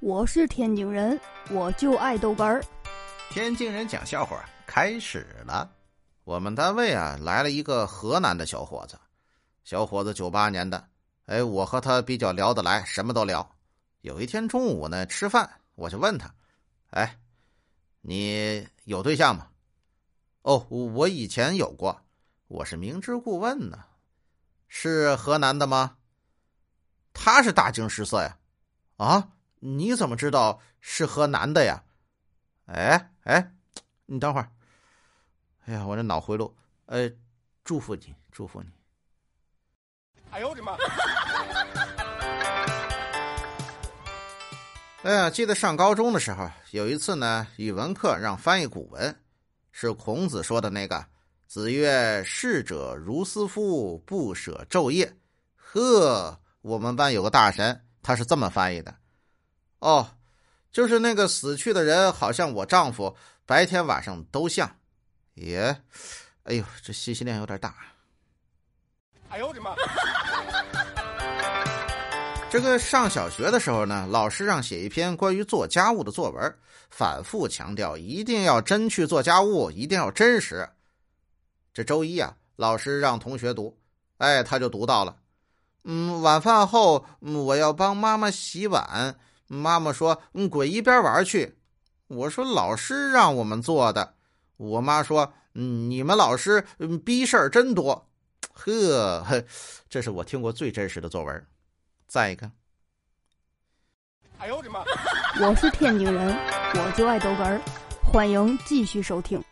[0.00, 1.20] 我是天津人，
[1.50, 2.64] 我就爱豆干儿。
[3.30, 5.68] 天津人讲笑话开始了。
[6.22, 8.96] 我们单位啊来了一个河南的小伙子，
[9.64, 10.88] 小伙子九八年的，
[11.26, 13.56] 哎，我和他比较聊得来，什么都聊。
[14.02, 16.32] 有一天中午呢吃饭，我就问他
[16.90, 17.18] ：“哎，
[18.00, 19.48] 你有对象吗
[20.42, 22.00] ？”“哦，我以前有过，
[22.46, 23.84] 我是明知故问呢。
[24.68, 25.96] ”“是河南的吗？”
[27.12, 28.38] 他是大惊失色呀
[28.96, 29.30] ，“啊？”
[29.60, 31.82] 你怎么知道是和男的呀？
[32.66, 33.52] 哎哎，
[34.06, 34.50] 你等会儿。
[35.66, 36.56] 哎呀，我这脑回路。
[36.86, 37.10] 呃，
[37.64, 38.68] 祝福你，祝福你。
[40.30, 40.76] 哎呦我的妈！
[45.02, 49.14] 哎呀，记得上高中的时候，有一次呢，语文课让翻译古文，
[49.72, 51.06] 是孔子说的那个
[51.46, 55.16] “子曰：逝者如斯夫，不舍昼夜。”
[55.56, 58.94] 呵，我们班有个大神，他是这么翻译的。
[59.80, 60.08] 哦，
[60.72, 64.70] 就是那个死去的人，好像我丈夫，白天晚上都像。
[65.34, 65.82] 耶，
[66.42, 67.74] 哎呦，这信息量有点大。
[69.28, 69.74] 哎呦我的妈！
[72.50, 76.58] 这个上小学的时候呢，老师让写一篇关于做家务的作文，
[76.90, 80.68] 反复强调一定要真去做家务，一定要真实。
[81.72, 83.78] 这周一啊，老师让同学读，
[84.16, 85.14] 哎，他就读到了。
[85.84, 89.14] 嗯，晚饭后，嗯，我要帮妈妈洗碗。
[89.48, 91.56] 妈妈说：“嗯，滚一边玩去。”
[92.06, 94.14] 我说：“老师让我们做的。”
[94.56, 96.64] 我妈说：“嗯，你们老师
[97.04, 98.08] 逼事儿真多。”
[98.54, 99.44] 呵，
[99.88, 101.46] 这是我听过最真实的作文。
[102.06, 102.50] 再一个，
[104.38, 104.84] 哎呦我的妈！
[105.40, 106.36] 我是天津人，
[106.74, 107.60] 我就爱逗哏儿，
[108.02, 109.42] 欢迎继续收听。